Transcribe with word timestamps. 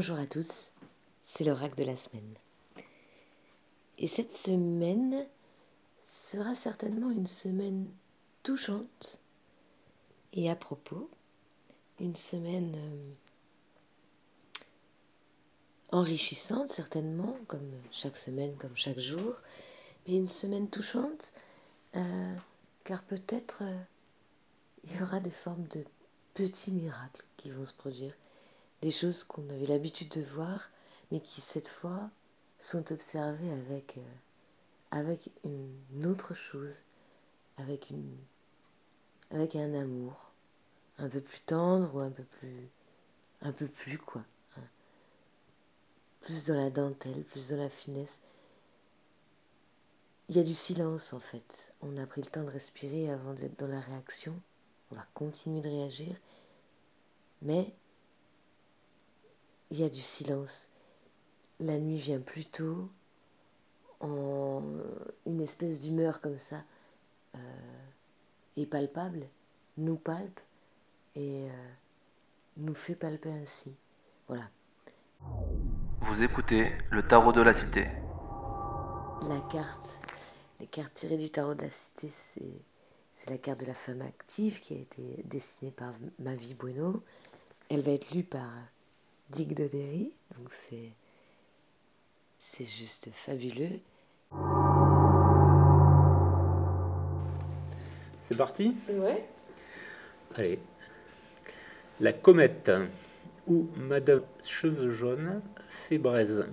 Bonjour 0.00 0.18
à 0.18 0.24
tous, 0.24 0.70
c'est 1.26 1.44
l'oracle 1.44 1.76
de 1.76 1.84
la 1.84 1.94
semaine. 1.94 2.34
Et 3.98 4.06
cette 4.08 4.32
semaine 4.32 5.26
sera 6.06 6.54
certainement 6.54 7.10
une 7.10 7.26
semaine 7.26 7.86
touchante 8.42 9.20
et 10.32 10.48
à 10.48 10.56
propos, 10.56 11.10
une 12.00 12.16
semaine 12.16 12.74
euh, 12.76 13.12
enrichissante 15.92 16.68
certainement, 16.68 17.36
comme 17.46 17.70
chaque 17.92 18.16
semaine, 18.16 18.56
comme 18.56 18.76
chaque 18.76 19.00
jour, 19.00 19.34
mais 20.08 20.16
une 20.16 20.28
semaine 20.28 20.70
touchante, 20.70 21.34
euh, 21.96 22.36
car 22.84 23.02
peut-être 23.02 23.64
euh, 23.64 23.78
il 24.84 24.96
y 24.96 25.02
aura 25.02 25.20
des 25.20 25.30
formes 25.30 25.68
de 25.68 25.84
petits 26.32 26.72
miracles 26.72 27.26
qui 27.36 27.50
vont 27.50 27.66
se 27.66 27.74
produire 27.74 28.14
des 28.82 28.90
choses 28.90 29.24
qu'on 29.24 29.48
avait 29.50 29.66
l'habitude 29.66 30.08
de 30.10 30.22
voir, 30.22 30.70
mais 31.10 31.20
qui 31.20 31.40
cette 31.40 31.68
fois 31.68 32.10
sont 32.58 32.92
observées 32.92 33.50
avec, 33.50 33.98
euh, 33.98 34.14
avec 34.90 35.30
une 35.44 36.06
autre 36.06 36.34
chose, 36.34 36.82
avec, 37.56 37.90
une, 37.90 38.16
avec 39.30 39.56
un 39.56 39.74
amour 39.74 40.30
un 41.00 41.08
peu 41.08 41.20
plus 41.20 41.40
tendre 41.40 41.94
ou 41.94 42.00
un 42.00 42.10
peu 42.10 42.24
plus, 42.24 42.68
un 43.40 43.52
peu 43.52 43.66
plus 43.66 43.98
quoi. 43.98 44.22
Hein. 44.56 44.68
Plus 46.20 46.46
dans 46.46 46.56
la 46.56 46.70
dentelle, 46.70 47.24
plus 47.24 47.50
dans 47.50 47.56
la 47.56 47.70
finesse. 47.70 48.20
Il 50.28 50.36
y 50.36 50.40
a 50.40 50.44
du 50.44 50.54
silence 50.54 51.12
en 51.12 51.20
fait. 51.20 51.72
On 51.80 51.96
a 51.96 52.06
pris 52.06 52.20
le 52.20 52.28
temps 52.28 52.44
de 52.44 52.50
respirer 52.50 53.10
avant 53.10 53.34
d'être 53.34 53.58
dans 53.58 53.66
la 53.66 53.80
réaction. 53.80 54.40
On 54.90 54.94
va 54.94 55.06
continuer 55.14 55.60
de 55.60 55.68
réagir. 55.68 56.16
Mais 57.42 57.74
il 59.70 59.80
y 59.80 59.84
a 59.84 59.88
du 59.88 60.00
silence. 60.00 60.68
La 61.60 61.78
nuit 61.78 61.98
vient 61.98 62.20
plus 62.20 62.46
tôt, 62.46 62.90
en 64.00 64.62
une 65.26 65.40
espèce 65.40 65.82
d'humeur 65.82 66.20
comme 66.20 66.38
ça, 66.38 66.62
euh, 67.34 67.38
est 68.56 68.66
palpable, 68.66 69.28
nous 69.76 69.96
palpe 69.96 70.40
et 71.14 71.48
euh, 71.48 71.68
nous 72.56 72.74
fait 72.74 72.94
palper 72.94 73.30
ainsi. 73.30 73.76
Voilà. 74.26 74.48
Vous 76.00 76.22
écoutez 76.22 76.72
le 76.90 77.06
tarot 77.06 77.32
de 77.32 77.42
la 77.42 77.52
cité. 77.52 77.88
La 79.28 79.40
carte, 79.50 80.00
les 80.60 80.66
cartes 80.66 80.94
tirées 80.94 81.18
du 81.18 81.30
tarot 81.30 81.54
de 81.54 81.62
la 81.62 81.70
cité, 81.70 82.08
c'est, 82.08 82.62
c'est 83.12 83.28
la 83.28 83.38
carte 83.38 83.60
de 83.60 83.66
la 83.66 83.74
femme 83.74 84.00
active 84.00 84.60
qui 84.60 84.74
a 84.74 84.78
été 84.78 85.22
dessinée 85.24 85.70
par 85.70 85.92
Mavi 86.18 86.54
Bueno. 86.54 87.02
Elle 87.68 87.82
va 87.82 87.92
être 87.92 88.12
lue 88.12 88.24
par 88.24 88.48
Dick 89.30 89.54
Derry, 89.54 90.12
donc 90.36 90.52
c'est 90.52 90.92
c'est 92.38 92.64
juste 92.64 93.10
fabuleux. 93.14 93.80
C'est 98.20 98.36
parti? 98.36 98.74
Ouais. 98.88 99.24
Allez. 100.34 100.58
La 102.00 102.12
comète 102.12 102.72
ou 103.46 103.68
Madame 103.76 104.22
Cheveux 104.44 104.90
Jaunes 104.90 105.40
fait 105.68 105.98
braise. 105.98 106.46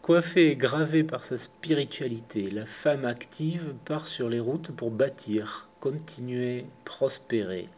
Coiffée 0.00 0.50
et 0.50 0.56
gravée 0.56 1.04
par 1.04 1.22
sa 1.22 1.38
spiritualité, 1.38 2.50
la 2.50 2.66
femme 2.66 3.04
active 3.04 3.74
part 3.84 4.08
sur 4.08 4.28
les 4.28 4.40
routes 4.40 4.72
pour 4.72 4.90
bâtir, 4.90 5.70
continuer, 5.78 6.66
prospérer, 6.84 7.68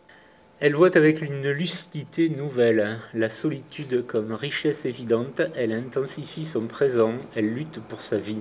elle 0.60 0.74
voit 0.74 0.97
avec 0.97 1.20
une 1.20 1.50
lucidité 1.50 2.28
nouvelle 2.28 2.98
la 3.12 3.28
solitude 3.28 4.06
comme 4.06 4.33
richesse 4.33 4.86
évidente, 4.86 5.42
elle 5.56 5.72
intensifie 5.72 6.44
son 6.44 6.66
présent, 6.66 7.14
elle 7.34 7.52
lutte 7.52 7.80
pour 7.80 8.02
sa 8.02 8.18
vie. 8.18 8.40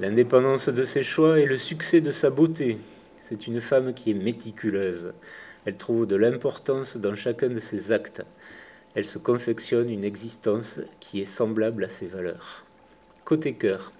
L'indépendance 0.00 0.68
de 0.68 0.84
ses 0.84 1.02
choix 1.02 1.40
et 1.40 1.46
le 1.46 1.56
succès 1.56 2.02
de 2.02 2.10
sa 2.10 2.28
beauté. 2.30 2.78
C'est 3.20 3.46
une 3.46 3.60
femme 3.60 3.94
qui 3.94 4.10
est 4.10 4.14
méticuleuse. 4.14 5.14
Elle 5.64 5.76
trouve 5.76 6.06
de 6.06 6.14
l'importance 6.14 6.98
dans 6.98 7.14
chacun 7.14 7.48
de 7.48 7.58
ses 7.58 7.90
actes. 7.90 8.22
Elle 8.94 9.06
se 9.06 9.18
confectionne 9.18 9.90
une 9.90 10.04
existence 10.04 10.80
qui 11.00 11.22
est 11.22 11.24
semblable 11.24 11.84
à 11.84 11.88
ses 11.88 12.06
valeurs. 12.06 12.64
Côté 13.24 13.54
cœur. 13.54 13.92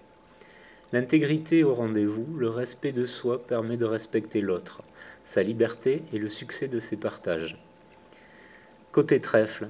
L'intégrité 0.92 1.64
au 1.64 1.74
rendez-vous, 1.74 2.26
le 2.36 2.48
respect 2.48 2.92
de 2.92 3.06
soi 3.06 3.46
permet 3.46 3.76
de 3.76 3.84
respecter 3.84 4.40
l'autre 4.40 4.82
sa 5.28 5.42
liberté 5.42 6.02
et 6.14 6.18
le 6.18 6.30
succès 6.30 6.68
de 6.68 6.78
ses 6.78 6.96
partages. 6.96 7.58
Côté 8.92 9.20
trèfle, 9.20 9.68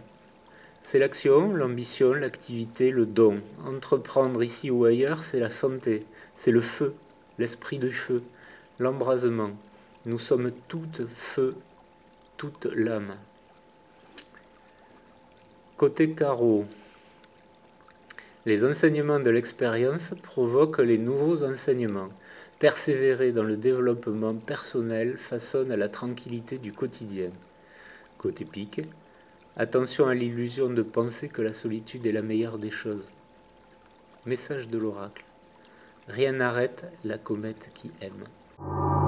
c'est 0.83 1.01
l'action, 1.01 1.53
l'ambition, 1.53 2.13
l'activité, 2.13 2.93
le 2.93 3.07
don. 3.07 3.41
Entreprendre 3.67 4.45
ici 4.45 4.71
ou 4.71 4.85
ailleurs, 4.85 5.25
c'est 5.25 5.41
la 5.41 5.51
santé, 5.51 6.07
c'est 6.37 6.53
le 6.53 6.61
feu, 6.61 6.95
l'esprit 7.41 7.81
du 7.81 7.91
feu, 7.91 8.23
l'embrasement. 8.79 9.51
Nous 10.07 10.21
sommes 10.21 10.53
toutes 10.69 11.03
feu, 11.17 11.57
toute 12.37 12.67
l'âme. 12.67 13.17
Côté 15.77 16.13
carreau, 16.13 16.67
les 18.49 18.65
enseignements 18.65 19.21
de 19.21 19.29
l'expérience 19.29 20.15
provoquent 20.23 20.79
les 20.79 20.97
nouveaux 20.97 21.43
enseignements. 21.43 22.09
Persévérer 22.59 23.31
dans 23.31 23.43
le 23.43 23.59
développement 23.59 24.35
personnel 24.35 25.19
façonne 25.19 25.75
la 25.75 25.91
tranquillité 25.91 26.57
du 26.57 26.73
quotidien. 26.73 27.29
Côté 28.17 28.47
pique, 28.47 28.81
attention 29.59 30.07
à 30.07 30.15
l'illusion 30.15 30.71
de 30.71 30.81
penser 30.81 31.29
que 31.29 31.43
la 31.43 31.53
solitude 31.53 32.07
est 32.07 32.13
la 32.13 32.23
meilleure 32.23 32.57
des 32.57 32.71
choses. 32.71 33.13
Message 34.25 34.67
de 34.69 34.79
l'oracle. 34.79 35.27
Rien 36.09 36.33
n'arrête 36.33 36.87
la 37.05 37.19
comète 37.19 37.69
qui 37.75 37.91
aime. 38.01 39.08